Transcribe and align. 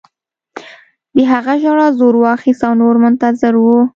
د 1.15 1.17
هغه 1.31 1.53
ژړا 1.63 1.87
زور 1.99 2.15
واخیست 2.23 2.61
او 2.67 2.73
نور 2.81 2.95
منتظر 3.03 3.53
وو 3.57 3.77